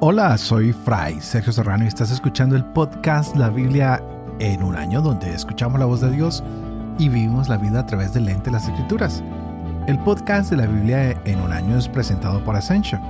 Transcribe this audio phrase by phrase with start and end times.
[0.00, 4.00] Hola, soy Fray Sergio Serrano y estás escuchando el podcast La Biblia
[4.38, 6.42] en un año donde escuchamos la voz de Dios
[6.98, 9.24] y vivimos la vida a través del lente de las escrituras.
[9.88, 13.02] El podcast de la Biblia en un año es presentado por Ascension.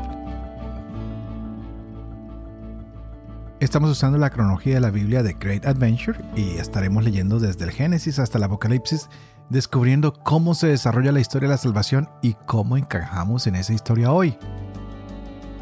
[3.60, 7.70] Estamos usando la cronología de la Biblia de Great Adventure y estaremos leyendo desde el
[7.70, 9.10] Génesis hasta el Apocalipsis,
[9.50, 14.10] descubriendo cómo se desarrolla la historia de la salvación y cómo encajamos en esa historia
[14.10, 14.38] hoy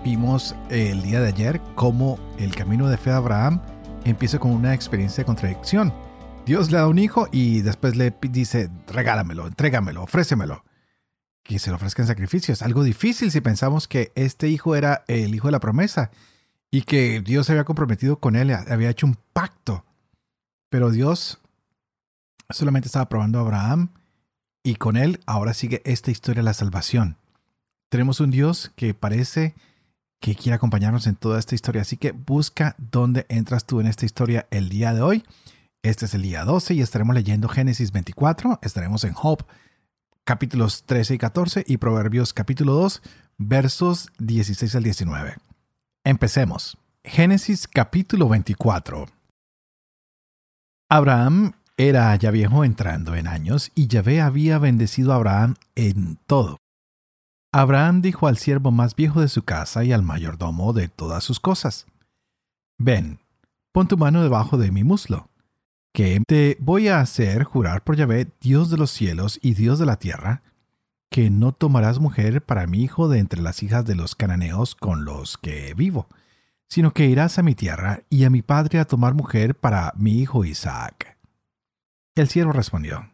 [0.06, 3.60] vimos el día de ayer cómo el camino de fe de Abraham
[4.04, 5.92] empieza con una experiencia de contradicción.
[6.46, 10.62] Dios le da un hijo y después le dice, regálamelo, entrégamelo, ofrécemelo.
[11.42, 12.54] Que se le ofrezca en sacrificio.
[12.54, 16.12] Es algo difícil si pensamos que este hijo era el hijo de la promesa
[16.70, 19.84] y que Dios se había comprometido con él, había hecho un pacto.
[20.68, 21.40] Pero Dios
[22.50, 23.88] solamente estaba probando a Abraham
[24.62, 27.16] y con él ahora sigue esta historia de la salvación.
[27.88, 29.56] Tenemos un Dios que parece
[30.20, 31.82] que quiere acompañarnos en toda esta historia.
[31.82, 35.24] Así que busca dónde entras tú en esta historia el día de hoy.
[35.82, 39.46] Este es el día 12 y estaremos leyendo Génesis 24, estaremos en Job
[40.24, 43.02] capítulos 13 y 14 y Proverbios capítulo 2
[43.38, 45.36] versos 16 al 19.
[46.04, 46.76] Empecemos.
[47.04, 49.06] Génesis capítulo 24.
[50.88, 56.58] Abraham era ya viejo entrando en años y Yahvé había bendecido a Abraham en todo.
[57.58, 61.40] Abraham dijo al siervo más viejo de su casa y al mayordomo de todas sus
[61.40, 61.86] cosas,
[62.76, 63.18] Ven,
[63.72, 65.30] pon tu mano debajo de mi muslo,
[65.94, 69.86] que te voy a hacer jurar por Yahvé, Dios de los cielos y Dios de
[69.86, 70.42] la tierra,
[71.08, 75.06] que no tomarás mujer para mi hijo de entre las hijas de los cananeos con
[75.06, 76.08] los que vivo,
[76.68, 80.20] sino que irás a mi tierra y a mi padre a tomar mujer para mi
[80.20, 81.16] hijo Isaac.
[82.16, 83.10] El siervo respondió,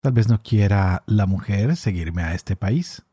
[0.00, 3.04] Tal vez no quiera la mujer seguirme a este país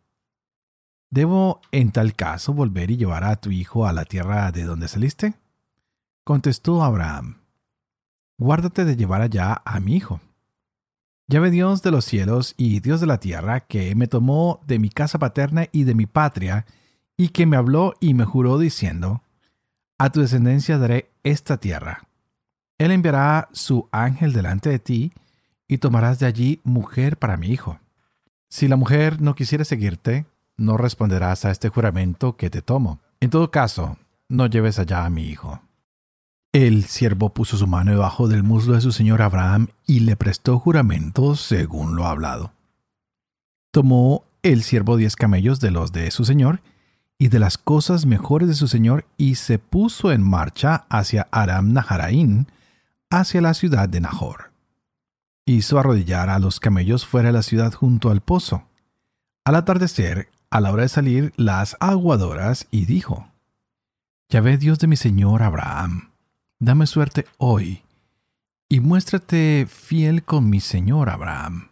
[1.10, 4.88] ¿Debo en tal caso volver y llevar a tu hijo a la tierra de donde
[4.88, 5.36] saliste?
[6.24, 7.38] Contestó Abraham,
[8.38, 10.20] Guárdate de llevar allá a mi hijo.
[11.28, 14.78] Ya ve Dios de los cielos y Dios de la tierra, que me tomó de
[14.78, 16.66] mi casa paterna y de mi patria,
[17.16, 19.24] y que me habló y me juró diciendo,
[19.98, 22.10] A tu descendencia daré esta tierra.
[22.78, 25.14] Él enviará su ángel delante de ti,
[25.68, 27.80] y tomarás de allí mujer para mi hijo.
[28.50, 30.26] Si la mujer no quisiera seguirte,
[30.58, 33.02] no responderás a este juramento que te tomo.
[33.20, 33.98] En todo caso,
[34.30, 35.62] no lleves allá a mi hijo.
[36.52, 40.58] El siervo puso su mano debajo del muslo de su señor Abraham y le prestó
[40.58, 42.54] juramento según lo ha hablado.
[43.72, 46.62] Tomó el siervo diez camellos de los de su señor
[47.18, 51.74] y de las cosas mejores de su señor y se puso en marcha hacia Aram
[51.74, 52.48] Naharaín,
[53.10, 54.52] hacia la ciudad de Nahor.
[55.46, 58.64] Hizo arrodillar a los camellos fuera de la ciudad junto al pozo.
[59.44, 63.28] Al atardecer, a la hora de salir las aguadoras y dijo,
[64.30, 66.12] Ya ve Dios de mi Señor Abraham,
[66.60, 67.84] dame suerte hoy
[68.70, 71.72] y muéstrate fiel con mi Señor Abraham.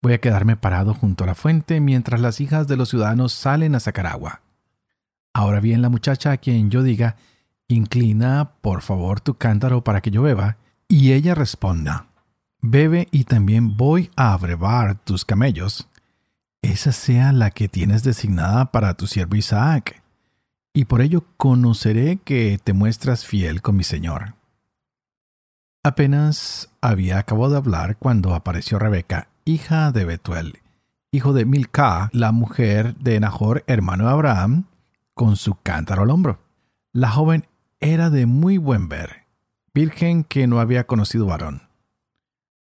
[0.00, 3.74] Voy a quedarme parado junto a la fuente mientras las hijas de los ciudadanos salen
[3.74, 4.40] a sacar agua.
[5.34, 7.16] Ahora bien, la muchacha a quien yo diga,
[7.68, 10.56] inclina por favor tu cántaro para que yo beba,
[10.88, 12.06] y ella responda,
[12.62, 15.89] bebe y también voy a abrevar tus camellos
[16.62, 20.02] esa sea la que tienes designada para tu siervo Isaac,
[20.72, 24.34] y por ello conoceré que te muestras fiel con mi Señor.
[25.82, 30.58] Apenas había acabado de hablar cuando apareció Rebeca, hija de Betuel,
[31.10, 34.64] hijo de Milca, la mujer de Nahor, hermano de Abraham,
[35.14, 36.38] con su cántaro al hombro.
[36.92, 37.46] La joven
[37.80, 39.24] era de muy buen ver,
[39.72, 41.62] virgen que no había conocido varón.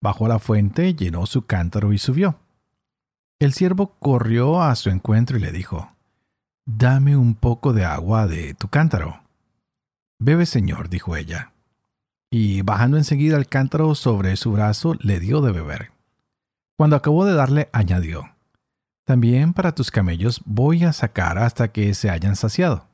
[0.01, 2.37] Bajó la fuente, llenó su cántaro y subió.
[3.45, 5.91] El siervo corrió a su encuentro y le dijo,
[6.65, 9.21] Dame un poco de agua de tu cántaro.
[10.17, 11.51] Bebe, señor, dijo ella.
[12.31, 15.91] Y bajando enseguida el cántaro sobre su brazo, le dio de beber.
[16.75, 18.31] Cuando acabó de darle, añadió,
[19.03, 22.87] También para tus camellos voy a sacar hasta que se hayan saciado.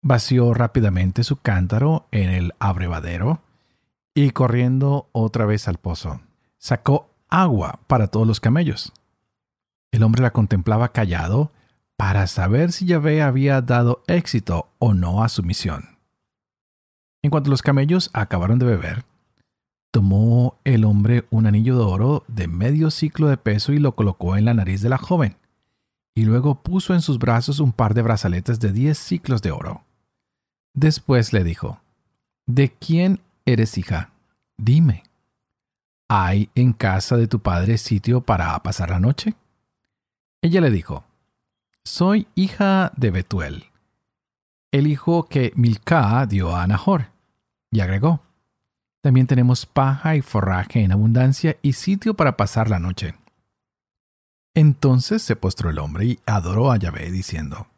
[0.00, 3.42] Vació rápidamente su cántaro en el abrevadero
[4.14, 6.22] y corriendo otra vez al pozo,
[6.56, 8.94] sacó agua para todos los camellos
[9.92, 11.52] el hombre la contemplaba callado
[11.96, 15.98] para saber si Yahvé había dado éxito o no a su misión.
[17.22, 19.04] En cuanto los camellos acabaron de beber,
[19.90, 24.36] tomó el hombre un anillo de oro de medio ciclo de peso y lo colocó
[24.36, 25.36] en la nariz de la joven,
[26.14, 29.84] y luego puso en sus brazos un par de brazaletes de diez ciclos de oro.
[30.72, 31.80] Después le dijo,
[32.46, 34.10] ¿De quién eres hija?
[34.56, 35.04] Dime.
[36.08, 39.34] ¿Hay en casa de tu padre sitio para pasar la noche?
[40.42, 41.04] Ella le dijo,
[41.84, 43.64] soy hija de Betuel,
[44.72, 47.08] el hijo que Milcá dio a Nahor.
[47.70, 48.22] Y agregó,
[49.02, 53.14] también tenemos paja y forraje en abundancia y sitio para pasar la noche.
[54.54, 57.68] Entonces se postró el hombre y adoró a Yahvé, diciendo,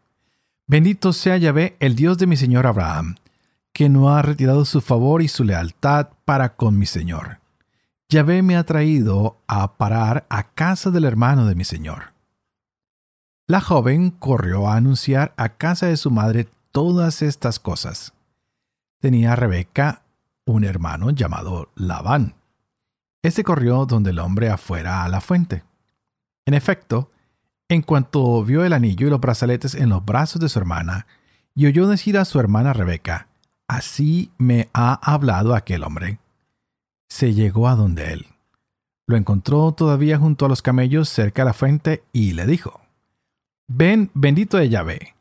[0.66, 3.16] Bendito sea Yahvé, el Dios de mi señor Abraham,
[3.72, 7.40] que no ha retirado su favor y su lealtad para con mi señor.
[8.08, 12.11] Yahvé me ha traído a parar a casa del hermano de mi señor.
[13.52, 18.14] La joven corrió a anunciar a casa de su madre todas estas cosas.
[18.98, 20.04] Tenía Rebeca
[20.46, 22.34] un hermano llamado Labán.
[23.20, 25.64] Este corrió donde el hombre afuera a la fuente.
[26.46, 27.10] En efecto,
[27.68, 31.06] en cuanto vio el anillo y los brazaletes en los brazos de su hermana,
[31.54, 33.28] y oyó decir a su hermana Rebeca,
[33.68, 36.20] Así me ha hablado aquel hombre.
[37.10, 38.26] Se llegó a donde él.
[39.06, 42.81] Lo encontró todavía junto a los camellos cerca de la fuente y le dijo,
[43.68, 45.14] Ven, bendito de Yahvé,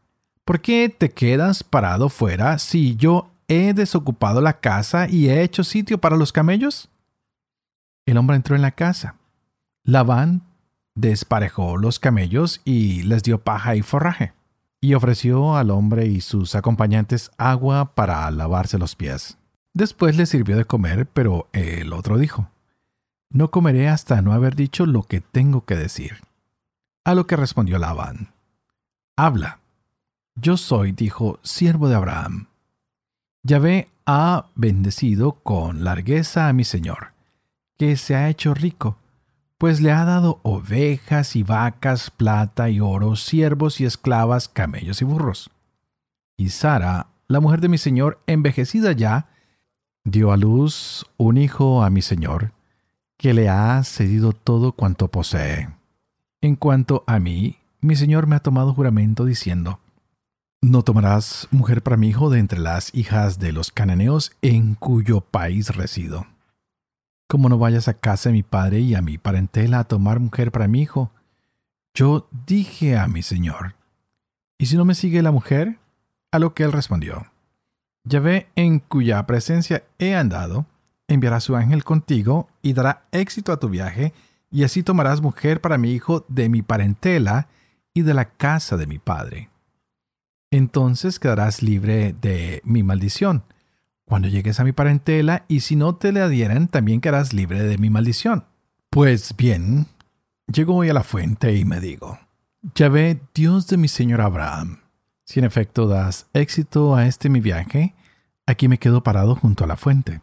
[0.46, 5.64] ¿por qué te quedas parado fuera si yo he desocupado la casa y he hecho
[5.64, 6.90] sitio para los camellos?
[8.06, 9.16] El hombre entró en la casa.
[9.84, 10.44] Labán
[10.96, 14.34] desparejó los camellos y les dio paja y forraje,
[14.82, 19.38] y ofreció al hombre y sus acompañantes agua para lavarse los pies.
[19.74, 22.50] Después les sirvió de comer, pero el otro dijo,
[23.30, 26.18] No comeré hasta no haber dicho lo que tengo que decir.
[27.04, 28.34] A lo que respondió Labán,
[29.16, 29.60] Habla.
[30.36, 32.48] Yo soy, dijo, siervo de Abraham.
[33.44, 37.14] Yahvé ha bendecido con largueza a mi señor,
[37.78, 38.98] que se ha hecho rico
[39.62, 45.06] pues le ha dado ovejas y vacas, plata y oro, siervos y esclavas, camellos y
[45.06, 45.52] burros.
[46.36, 49.28] Y Sara, la mujer de mi señor, envejecida ya,
[50.04, 52.54] dio a luz un hijo a mi señor,
[53.18, 55.70] que le ha cedido todo cuanto posee.
[56.42, 59.80] En cuanto a mí, mi señor me ha tomado juramento diciendo,
[60.62, 65.22] No tomarás mujer para mi hijo de entre las hijas de los cananeos en cuyo
[65.22, 66.26] país resido
[67.32, 70.52] como no vayas a casa de mi padre y a mi parentela a tomar mujer
[70.52, 71.12] para mi hijo.
[71.94, 73.76] Yo dije a mi señor,
[74.58, 75.80] ¿y si no me sigue la mujer?
[76.34, 77.28] A lo que él respondió,
[78.04, 80.66] Yahvé en cuya presencia he andado,
[81.08, 84.12] enviará su ángel contigo y dará éxito a tu viaje,
[84.52, 87.48] y así tomarás mujer para mi hijo de mi parentela
[87.94, 89.50] y de la casa de mi padre.
[90.52, 93.44] Entonces quedarás libre de mi maldición
[94.12, 97.78] cuando llegues a mi parentela, y si no te le adhieren, también quedarás libre de
[97.78, 98.44] mi maldición.
[98.90, 99.88] Pues bien,
[100.54, 102.20] llego hoy a la fuente y me digo,
[102.76, 104.82] Yahvé, Dios de mi señor Abraham,
[105.24, 107.96] si en efecto das éxito a este mi viaje,
[108.46, 110.20] aquí me quedo parado junto a la fuente.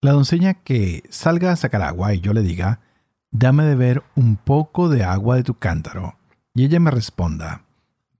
[0.00, 2.78] La doncella que salga a sacar agua y yo le diga,
[3.32, 6.16] dame de ver un poco de agua de tu cántaro,
[6.54, 7.64] y ella me responda,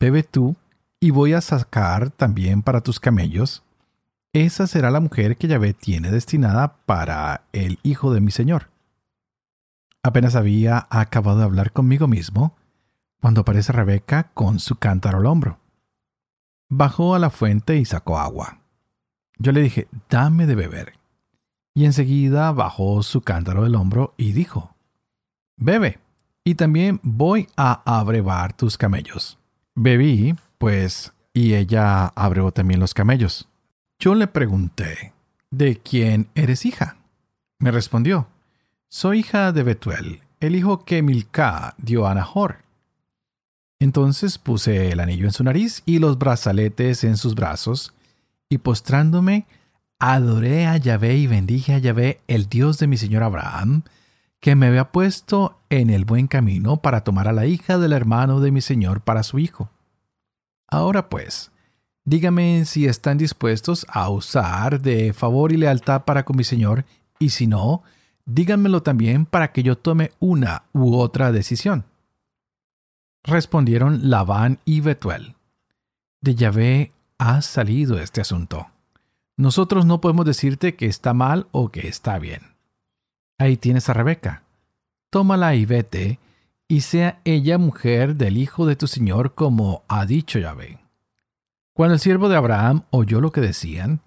[0.00, 0.56] bebe tú,
[0.99, 3.62] y voy a sacar también para tus camellos,
[4.32, 8.70] esa será la mujer que Yahvé tiene destinada para el hijo de mi Señor.
[10.03, 12.56] Apenas había acabado de hablar conmigo mismo,
[13.20, 15.59] cuando aparece Rebeca con su cántaro al hombro.
[16.70, 18.59] Bajó a la fuente y sacó agua.
[19.38, 20.94] Yo le dije, dame de beber.
[21.75, 24.72] Y enseguida bajó su cántaro del hombro y dijo,
[25.56, 25.99] Bebe,
[26.44, 29.38] y también voy a abrevar tus camellos.
[29.75, 33.49] Bebí, pues, y ella abrevó también los camellos.
[33.99, 35.12] Yo le pregunté,
[35.50, 36.97] ¿de quién eres hija?
[37.59, 38.28] Me respondió,
[38.88, 42.59] soy hija de Betuel, el hijo que Milcá dio a Nahor.
[43.78, 47.94] Entonces puse el anillo en su nariz y los brazaletes en sus brazos,
[48.49, 49.47] y postrándome,
[49.99, 53.85] adoré a Yahvé y bendije a Yahvé, el Dios de mi señor Abraham,
[54.42, 58.40] que me había puesto en el buen camino para tomar a la hija del hermano
[58.40, 59.70] de mi señor para su hijo.
[60.68, 61.52] Ahora pues,
[62.04, 66.84] Dígame si están dispuestos a usar de favor y lealtad para con mi Señor,
[67.20, 67.84] y si no,
[68.25, 71.84] díganmelo también para que yo tome una u otra decisión.
[73.22, 75.37] Respondieron Labán y Betuel.
[76.20, 78.66] De Yahvé ha salido este asunto.
[79.37, 82.51] Nosotros no podemos decirte que está mal o que está bien.
[83.42, 84.44] Ahí tienes a Rebeca.
[85.11, 86.20] Tómala y vete,
[86.68, 90.78] y sea ella mujer del hijo de tu Señor como ha dicho Yahvé.
[91.72, 94.00] Cuando el siervo de Abraham oyó lo que decían,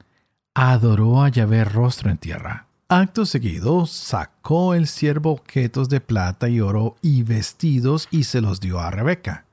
[0.54, 2.68] adoró a Yahvé rostro en tierra.
[2.88, 8.62] Acto seguido, sacó el siervo objetos de plata y oro y vestidos y se los
[8.62, 9.44] dio a Rebeca.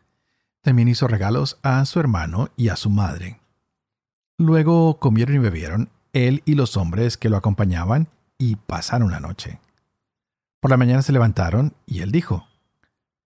[0.60, 3.40] También hizo regalos a su hermano y a su madre.
[4.38, 8.06] Luego comieron y bebieron, él y los hombres que lo acompañaban,
[8.38, 9.58] y pasaron la noche.
[10.62, 12.46] Por la mañana se levantaron, y él dijo,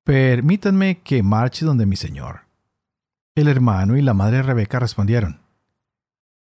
[0.05, 2.47] Permítanme que marche donde mi señor.
[3.35, 5.43] El hermano y la madre de Rebeca respondieron,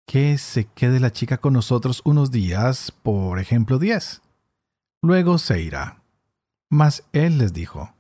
[0.07, 4.23] que se quede la chica con nosotros unos días, por ejemplo diez.
[5.03, 6.01] Luego se irá.
[6.71, 7.93] Mas él les dijo,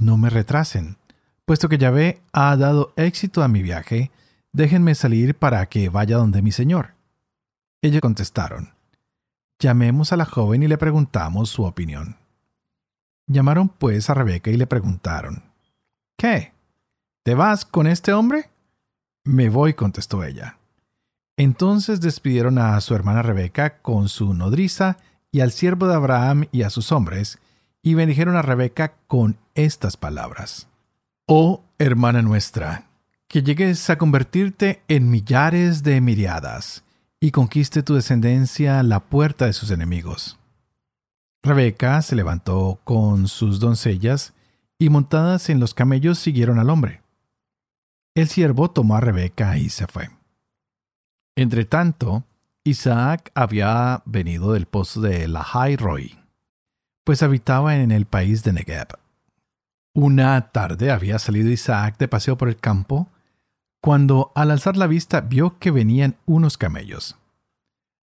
[0.00, 0.96] No me retrasen,
[1.44, 4.10] puesto que Yahvé ha dado éxito a mi viaje,
[4.54, 6.94] déjenme salir para que vaya donde mi señor.
[7.82, 8.72] Ellos contestaron,
[9.58, 12.16] Llamemos a la joven y le preguntamos su opinión.
[13.26, 15.42] Llamaron pues a Rebeca y le preguntaron,
[16.16, 16.52] ¿Qué?
[17.24, 18.50] ¿Te vas con este hombre?
[19.24, 20.58] Me voy, contestó ella.
[21.36, 24.96] Entonces despidieron a su hermana Rebeca con su nodriza
[25.30, 27.38] y al siervo de Abraham y a sus hombres,
[27.82, 30.68] y bendijeron a Rebeca con estas palabras.
[31.26, 32.88] Oh hermana nuestra,
[33.28, 36.82] que llegues a convertirte en millares de miriadas,
[37.20, 40.38] y conquiste tu descendencia la puerta de sus enemigos.
[41.42, 44.34] Rebeca se levantó con sus doncellas,
[44.78, 47.02] y montadas en los camellos siguieron al hombre.
[48.14, 50.10] El siervo tomó a Rebeca y se fue.
[51.36, 52.24] Entretanto,
[52.64, 56.18] Isaac había venido del pozo de Lahai Roi,
[57.04, 58.88] pues habitaba en el país de Negev.
[59.94, 63.08] Una tarde había salido Isaac de paseo por el campo,
[63.80, 67.16] cuando al alzar la vista vio que venían unos camellos.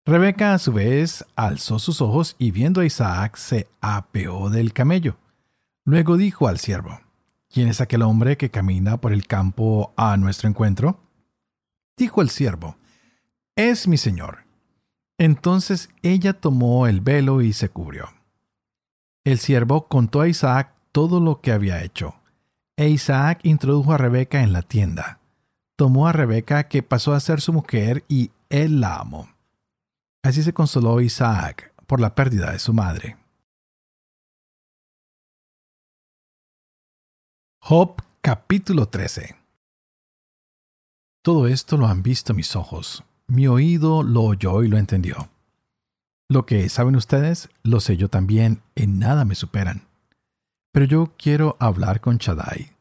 [0.07, 5.17] Rebeca a su vez alzó sus ojos y viendo a Isaac se apeó del camello.
[5.85, 7.01] Luego dijo al siervo,
[7.55, 10.99] ¿Quién es aquel hombre que camina por el campo a nuestro encuentro?
[11.97, 12.77] Dijo el siervo,
[13.55, 14.39] es mi señor.
[15.19, 18.09] Entonces ella tomó el velo y se cubrió.
[19.23, 22.17] El siervo contó a Isaac todo lo que había hecho,
[22.77, 25.21] e Isaac introdujo a Rebeca en la tienda.
[25.77, 29.29] Tomó a Rebeca que pasó a ser su mujer y él la amó.
[30.23, 33.17] Así se consoló Isaac por la pérdida de su madre.
[37.61, 39.37] Job capítulo 13
[41.23, 45.29] Todo esto lo han visto mis ojos, mi oído lo oyó y lo entendió.
[46.29, 49.89] Lo que saben ustedes, lo sé yo también, en nada me superan.
[50.73, 52.77] Pero yo quiero hablar con Chadai.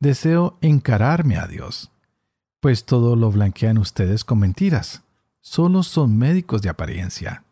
[0.00, 1.90] Deseo encararme a Dios,
[2.66, 5.04] pues todo lo blanquean ustedes con mentiras.
[5.40, 7.44] Solo son médicos de apariencia.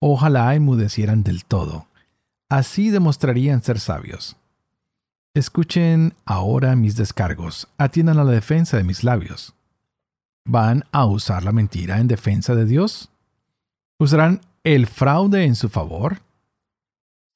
[0.00, 1.86] Ojalá enmudecieran del todo.
[2.48, 4.34] Así demostrarían ser sabios.
[5.34, 9.54] Escuchen ahora mis descargos, atiendan a la defensa de mis labios.
[10.44, 13.10] ¿Van a usar la mentira en defensa de Dios?
[14.00, 16.22] ¿Usarán el fraude en su favor?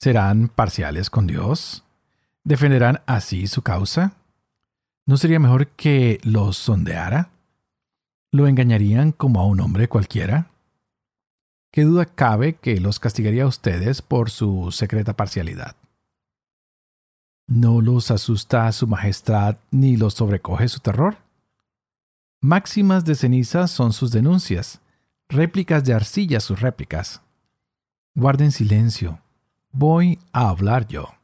[0.00, 1.84] ¿Serán parciales con Dios?
[2.42, 4.14] ¿Defenderán así su causa?
[5.08, 7.30] ¿No sería mejor que los sondeara?
[8.30, 10.50] ¿Lo engañarían como a un hombre cualquiera?
[11.72, 15.76] ¿Qué duda cabe que los castigaría a ustedes por su secreta parcialidad?
[17.46, 21.16] ¿No los asusta su majestad ni los sobrecoge su terror?
[22.42, 24.82] Máximas de ceniza son sus denuncias,
[25.30, 27.22] réplicas de arcilla sus réplicas.
[28.14, 29.22] Guarden silencio,
[29.72, 31.17] voy a hablar yo.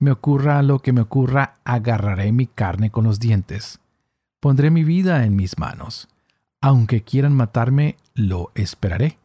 [0.00, 3.80] Me ocurra lo que me ocurra, agarraré mi carne con los dientes.
[4.40, 6.08] Pondré mi vida en mis manos.
[6.60, 9.18] Aunque quieran matarme, lo esperaré,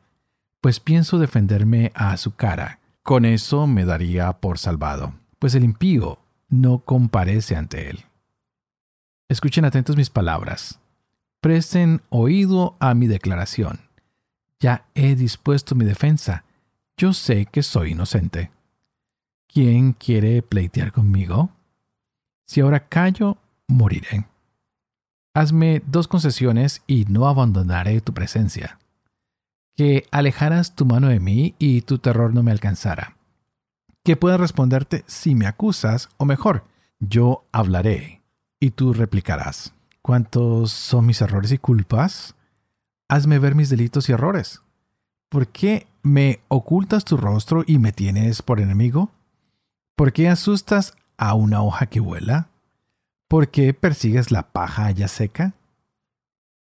[0.62, 2.80] pues pienso defenderme a su cara.
[3.04, 8.06] Con eso me daría por salvado, pues el impío no comparece ante él.
[9.30, 10.80] Escuchen atentos mis palabras.
[11.42, 13.82] Presten oído a mi declaración.
[14.60, 16.46] Ya he dispuesto mi defensa.
[16.96, 18.52] Yo sé que soy inocente.
[19.54, 21.52] ¿Quién quiere pleitear conmigo?
[22.48, 24.26] Si ahora callo, moriré.
[25.36, 28.80] Hazme dos concesiones y no abandonaré tu presencia.
[29.76, 33.16] Que alejaras tu mano de mí y tu terror no me alcanzara.
[34.04, 36.64] Que pueda responderte si me acusas, o mejor,
[37.00, 38.24] yo hablaré
[38.60, 39.76] y tú replicarás.
[40.02, 42.34] ¿Cuántos son mis errores y culpas?
[43.08, 44.64] Hazme ver mis delitos y errores.
[45.30, 49.12] ¿Por qué me ocultas tu rostro y me tienes por enemigo?
[49.96, 52.50] ¿Por qué asustas a una hoja que vuela?
[53.28, 55.54] ¿Por qué persigues la paja ya seca?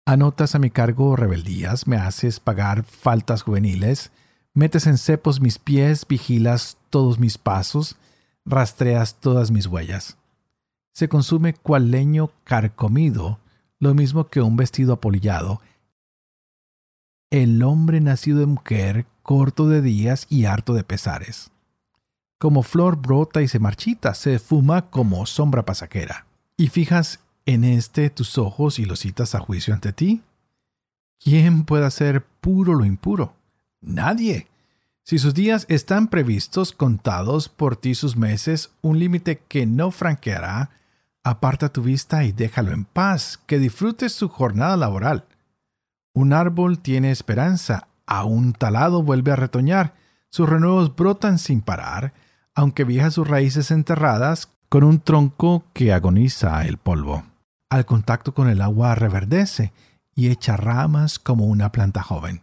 [0.06, 4.12] Anotas a mi cargo rebeldías, me haces pagar faltas juveniles,
[4.54, 7.98] metes en cepos mis pies, vigilas todos mis pasos,
[8.46, 10.18] rastreas todas mis huellas
[10.98, 13.38] se consume cual leño carcomido,
[13.78, 15.62] lo mismo que un vestido apolillado.
[17.30, 21.52] El hombre nacido de mujer, corto de días y harto de pesares.
[22.38, 26.26] Como flor brota y se marchita, se fuma como sombra pasajera.
[26.56, 30.22] ¿Y fijas en este tus ojos y los citas a juicio ante ti?
[31.20, 33.34] ¿Quién puede hacer puro lo impuro?
[33.82, 34.48] Nadie.
[35.04, 40.72] Si sus días están previstos, contados por ti sus meses, un límite que no franqueará,
[41.28, 45.26] Aparta tu vista y déjalo en paz, que disfrutes su jornada laboral.
[46.14, 49.94] Un árbol tiene esperanza, a un talado vuelve a retoñar,
[50.30, 52.14] sus renuevos brotan sin parar,
[52.58, 57.24] aunque vieja sus raíces enterradas, con un tronco que agoniza el polvo.
[57.70, 59.74] Al contacto con el agua reverdece
[60.16, 62.42] y echa ramas como una planta joven.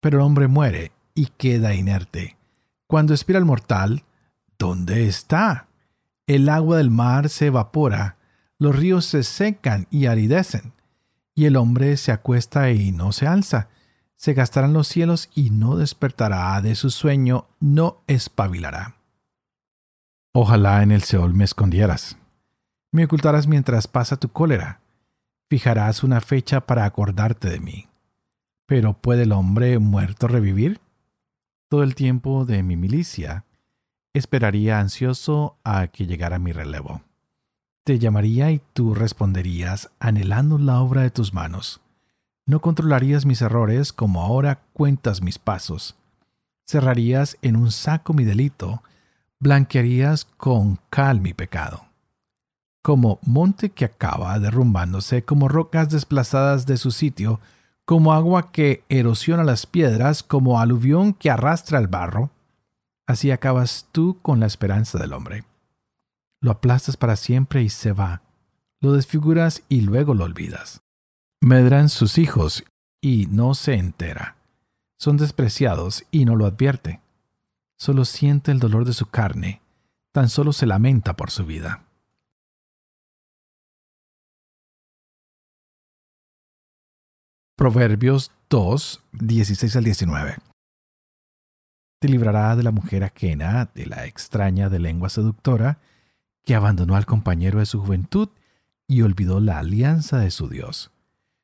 [0.00, 2.36] Pero el hombre muere y queda inerte.
[2.86, 4.04] Cuando expira el mortal,
[4.60, 5.66] ¿dónde está?
[6.28, 8.18] El agua del mar se evapora,
[8.60, 10.72] los ríos se secan y aridecen,
[11.34, 13.70] y el hombre se acuesta y no se alza.
[14.14, 18.95] Se gastarán los cielos y no despertará de su sueño, no espabilará.
[20.38, 22.18] Ojalá en el Seol me escondieras.
[22.92, 24.82] Me ocultarás mientras pasa tu cólera.
[25.48, 27.88] Fijarás una fecha para acordarte de mí.
[28.66, 30.78] Pero ¿puede el hombre muerto revivir?
[31.70, 33.46] Todo el tiempo de mi milicia
[34.12, 37.00] esperaría ansioso a que llegara mi relevo.
[37.82, 41.80] Te llamaría y tú responderías anhelando la obra de tus manos.
[42.44, 45.96] No controlarías mis errores como ahora cuentas mis pasos.
[46.66, 48.82] Cerrarías en un saco mi delito,
[49.40, 51.86] blanquearías con cal mi pecado.
[52.82, 57.40] Como monte que acaba derrumbándose, como rocas desplazadas de su sitio,
[57.84, 62.30] como agua que erosiona las piedras, como aluvión que arrastra el barro,
[63.06, 65.44] Así acabas tú con la esperanza del hombre.
[66.42, 68.22] Lo aplastas para siempre y se va.
[68.80, 70.82] Lo desfiguras y luego lo olvidas.
[71.40, 72.64] Medran sus hijos
[73.00, 74.36] y no se entera.
[74.98, 77.00] Son despreciados y no lo advierte.
[77.78, 79.60] Solo siente el dolor de su carne,
[80.12, 81.84] tan solo se lamenta por su vida.
[87.56, 90.36] Proverbios 2, 16 al 19
[91.98, 95.78] te librará de la mujer ajena, de la extraña de lengua seductora,
[96.44, 98.28] que abandonó al compañero de su juventud
[98.86, 100.90] y olvidó la alianza de su Dios.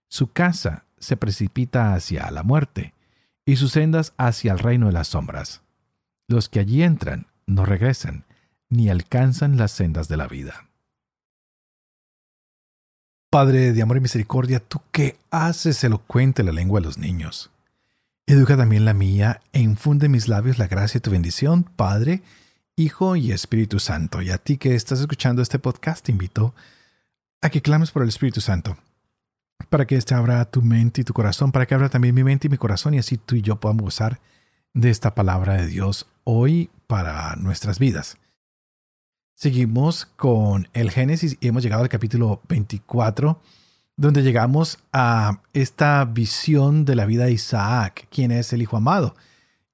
[0.08, 2.94] Su casa se precipita hacia la muerte
[3.44, 5.62] y sus sendas hacia el reino de las sombras.
[6.28, 8.24] Los que allí entran no regresan,
[8.68, 10.68] ni alcanzan las sendas de la vida.
[13.30, 17.50] Padre de amor y misericordia, tú qué haces elocuente la lengua de los niños.
[18.26, 22.22] Educa también la mía e infunde en mis labios la gracia de tu bendición, Padre,
[22.76, 24.22] Hijo y Espíritu Santo.
[24.22, 26.54] Y a ti que estás escuchando este podcast, te invito
[27.40, 28.76] a que clames por el Espíritu Santo,
[29.68, 32.46] para que éste abra tu mente y tu corazón, para que abra también mi mente
[32.46, 34.20] y mi corazón, y así tú y yo podamos gozar
[34.74, 38.18] de esta palabra de Dios hoy para nuestras vidas.
[39.34, 43.40] Seguimos con el Génesis y hemos llegado al capítulo 24
[43.96, 49.14] donde llegamos a esta visión de la vida de Isaac, quien es el hijo amado.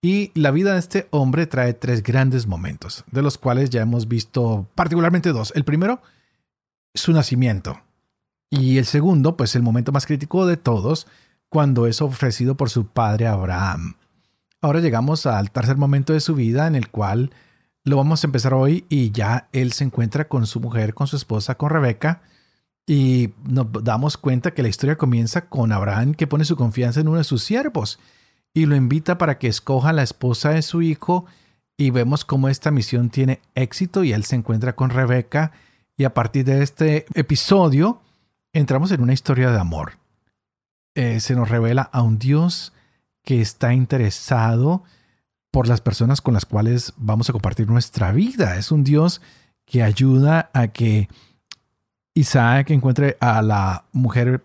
[0.00, 4.06] Y la vida de este hombre trae tres grandes momentos, de los cuales ya hemos
[4.06, 5.52] visto particularmente dos.
[5.56, 6.00] El primero,
[6.94, 7.80] su nacimiento.
[8.50, 11.06] Y el segundo, pues el momento más crítico de todos,
[11.48, 13.96] cuando es ofrecido por su padre Abraham.
[14.60, 17.30] Ahora llegamos al tercer momento de su vida en el cual
[17.84, 21.16] lo vamos a empezar hoy y ya él se encuentra con su mujer, con su
[21.16, 22.22] esposa, con Rebeca,
[22.86, 27.08] y nos damos cuenta que la historia comienza con Abraham que pone su confianza en
[27.08, 27.98] uno de sus siervos
[28.54, 31.26] y lo invita para que escoja la esposa de su hijo
[31.76, 35.52] y vemos cómo esta misión tiene éxito y él se encuentra con Rebeca
[35.96, 38.00] y a partir de este episodio
[38.52, 39.92] entramos en una historia de amor.
[40.94, 42.72] Eh, se nos revela a un Dios
[43.28, 44.84] que está interesado
[45.50, 48.56] por las personas con las cuales vamos a compartir nuestra vida.
[48.56, 49.20] Es un Dios
[49.66, 51.10] que ayuda a que
[52.14, 54.44] Isaac encuentre a la mujer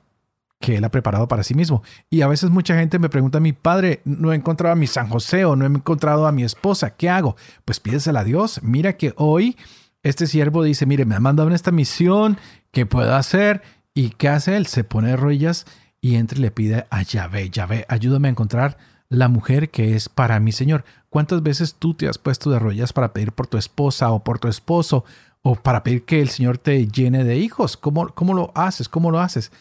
[0.60, 1.82] que él ha preparado para sí mismo.
[2.10, 5.08] Y a veces mucha gente me pregunta mi padre, no he encontrado a mi San
[5.08, 7.38] José o no he encontrado a mi esposa, ¿qué hago?
[7.64, 8.62] Pues pídesela a Dios.
[8.64, 9.56] Mira que hoy
[10.02, 12.38] este siervo dice, mire, me ha mandado en esta misión,
[12.72, 13.62] ¿qué puedo hacer?
[13.94, 14.68] ¿Y qué hace él?
[14.68, 15.68] Se pone de rodillas
[16.04, 20.10] y entra y le pide a Yahvé, Yahvé, ayúdame a encontrar la mujer que es
[20.10, 20.84] para mi Señor.
[21.10, 24.38] ¿Cuántas veces tú te has puesto de rodillas para pedir por tu esposa o por
[24.38, 25.06] tu esposo
[25.44, 27.78] o para pedir que el Señor te llene de hijos.
[27.78, 28.90] ¿Cómo, ¿Cómo, lo haces?
[28.90, 29.52] ¿Cómo lo haces?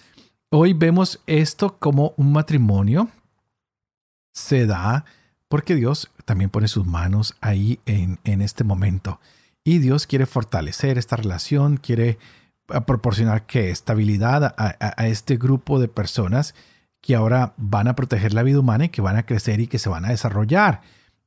[0.50, 3.08] Hoy vemos esto como un matrimonio
[4.34, 5.04] se da
[5.48, 9.20] porque Dios también pone sus manos ahí en, en este momento.
[9.62, 12.18] Y Dios quiere fortalecer esta relación, quiere
[12.68, 16.54] ah, proporcionar que estabilidad a, a, este grupo de personas
[17.00, 19.78] que ahora van a proteger la vida humana y que van a crecer y que
[19.78, 20.82] se van a desarrollar.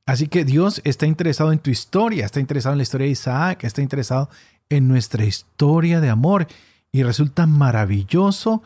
[0.06, 3.64] Así que Dios está interesado en tu historia, está interesado en la historia de Isaac,
[3.64, 4.30] está interesado
[4.68, 6.46] en nuestra historia de amor
[6.92, 8.62] y resulta maravilloso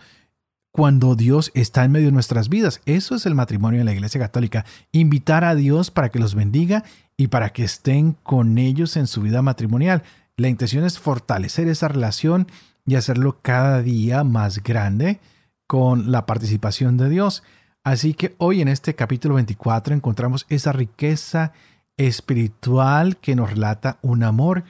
[0.72, 2.80] cuando Dios está en medio de nuestras vidas.
[2.86, 6.84] Eso es el matrimonio en la Iglesia Católica, invitar a Dios para que los bendiga
[7.16, 10.02] y para que estén con ellos en su vida matrimonial.
[10.40, 12.46] La intención es fortalecer esa relación
[12.86, 15.20] y hacerlo cada día más grande
[15.66, 17.42] con la participación de Dios.
[17.84, 21.52] Así que hoy en este capítulo 24 encontramos esa riqueza
[21.98, 24.64] espiritual que nos relata un amor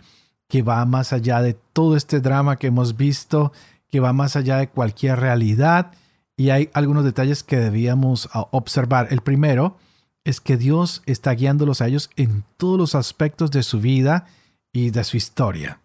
[0.48, 3.52] que va más allá de todo este drama que hemos visto,
[3.88, 5.92] que va más allá de cualquier realidad.
[6.36, 9.06] Y hay algunos detalles que debíamos ah, observar.
[9.12, 9.76] El primero
[10.24, 14.26] es que Dios está guiándolos a ellos en todos los aspectos de su vida
[14.72, 15.80] y de su historia.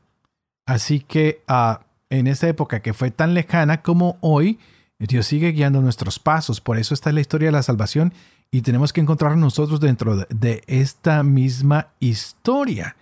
[0.65, 4.59] Así que ah, en esta época que fue tan lejana como hoy,
[4.99, 6.61] Dios sigue guiando nuestros pasos.
[6.61, 8.13] Por eso está la historia de la salvación
[8.51, 12.95] y tenemos que encontrar nosotros dentro de, esta misma historia.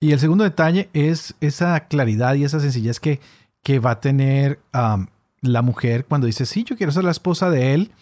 [0.00, 3.20] Y el segundo detalle es esa claridad y esa sencillez que,
[3.62, 4.60] que va a tener
[5.40, 7.92] la mujer cuando dice, sí, yo quiero ser la esposa de él.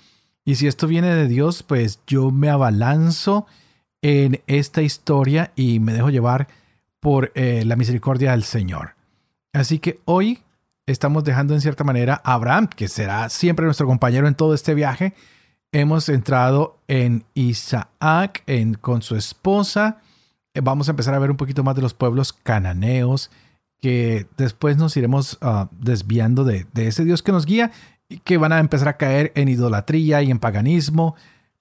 [0.45, 3.47] Y si esto viene de Dios, pues yo me abalanzo
[4.03, 6.49] en esta historia y me dejo llevar
[7.01, 8.95] por eh, la misericordia del Señor.
[9.53, 10.43] Así que hoy
[10.87, 14.75] estamos dejando en cierta manera a Abraham, que será siempre nuestro compañero en todo este
[14.75, 15.15] viaje.
[15.73, 19.99] Hemos entrado en Isaac en, con su esposa.
[20.55, 23.31] Eh, vamos a empezar a ver un poquito más de los pueblos cananeos,
[23.81, 27.73] que después nos iremos ah, desviando de, de ese Dios que nos guía
[28.09, 31.17] y que van a empezar a caer en idolatría y en paganismo,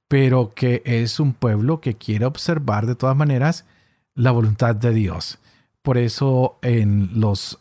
[0.07, 3.65] pero que es un pueblo que quiere observar de todas maneras
[4.15, 5.39] la voluntad de Dios.
[5.81, 7.59] Por eso en los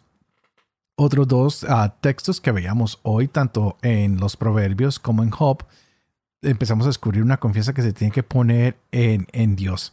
[0.97, 5.65] otros dos ah, textos que veíamos hoy, tanto en los Proverbios como en Job,
[6.41, 9.93] empezamos a descubrir una confianza que se tiene que poner en, en Dios,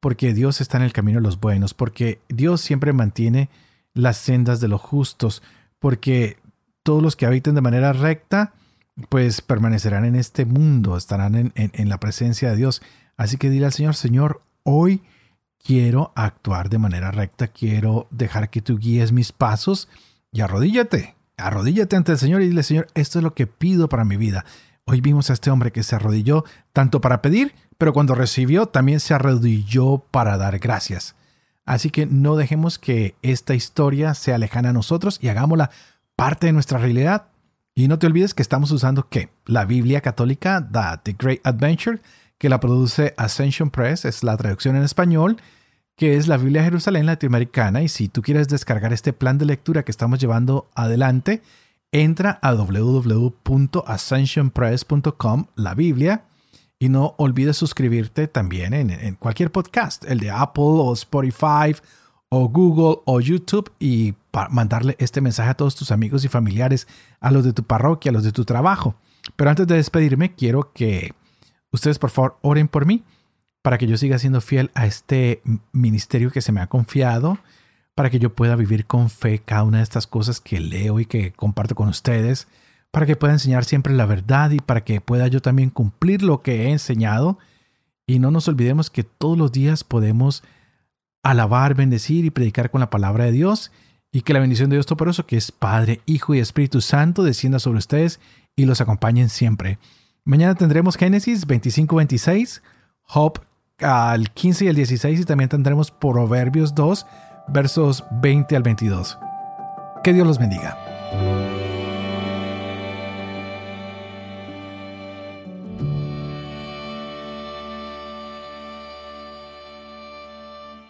[0.00, 3.48] porque Dios está en el camino de los buenos, porque Dios siempre mantiene
[3.94, 5.42] las sendas de los justos,
[5.78, 6.38] porque
[6.82, 8.52] todos los que habiten de manera recta,
[9.08, 12.82] pues permanecerán en este mundo, estarán en, en la presencia de Dios.
[13.16, 15.02] Así que dile al Señor, Señor, hoy
[15.62, 19.88] quiero actuar de manera recta, quiero dejar que tú guíes mis pasos
[20.32, 24.04] y arrodíllate, arrodíllate ante el Señor y dile, Señor, esto es lo que pido para
[24.04, 24.44] mi vida.
[24.84, 29.00] Hoy vimos a este hombre que se arrodilló tanto para pedir, pero cuando recibió también
[29.00, 31.14] se arrodilló para dar gracias.
[31.64, 35.70] Así que no dejemos que esta historia sea lejana a nosotros y hagámosla
[36.16, 37.26] parte de nuestra realidad.
[37.74, 39.30] Y no te olvides que estamos usando ¿qué?
[39.46, 40.68] La Biblia católica,
[41.04, 42.00] The Great Adventure,
[42.42, 45.36] que la produce Ascension Press, es la traducción en español
[45.96, 47.82] que es la Biblia Jerusalén latinoamericana.
[47.82, 51.40] Y si tú quieres descargar este plan de lectura que estamos llevando adelante,
[51.92, 56.24] entra a www.ascensionpress.com, la Biblia,
[56.80, 61.76] y no olvides suscribirte también en, cualquier podcast, el de Apple o Spotify
[62.28, 64.14] o Google o YouTube, y
[64.50, 66.88] mandarle este mensaje a todos tus amigos y familiares,
[67.20, 68.96] a los de tu parroquia, a los de tu trabajo.
[69.36, 71.14] Pero antes de despedirme, quiero que
[71.72, 73.02] ustedes por favor oren por mí
[73.62, 75.40] para que yo siga siendo fiel a este
[75.72, 77.38] ministerio que se me ha confiado,
[77.94, 81.06] para que yo pueda vivir con fe cada una de estas cosas que leo y
[81.06, 82.48] que comparto con ustedes,
[82.90, 86.42] para que pueda enseñar siempre la verdad y para que pueda yo también cumplir lo
[86.42, 87.38] que he enseñado.
[88.06, 90.42] Y no nos olvidemos que todos los días podemos
[91.22, 93.70] alabar, bendecir y predicar con la palabra de Dios
[94.10, 97.60] y que la bendición de Dios Todopoderoso, que es Padre, Hijo y Espíritu Santo, descienda
[97.60, 98.20] sobre ustedes
[98.56, 99.78] y los acompañen siempre.
[100.24, 102.62] Mañana tendremos Génesis 25-26,
[103.02, 103.40] Job
[103.80, 107.06] al 15 y al 16 y también tendremos Proverbios 2,
[107.48, 109.18] versos 20 al 22.
[110.04, 110.91] Que Dios los bendiga.